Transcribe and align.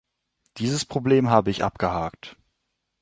Dieses 0.57 0.83
Problem 0.83 1.29
habe 1.29 1.51
ich 1.51 1.63
abgehakt. 1.63 2.35